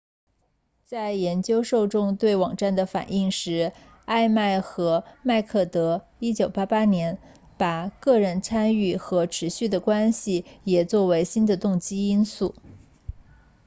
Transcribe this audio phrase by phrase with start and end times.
[0.83, 3.71] 在研究受众对网站的反应时
[4.05, 7.19] 艾麦和麦克德1998年
[7.59, 12.55] 把个人参与和持续的关系也作为新的动机因素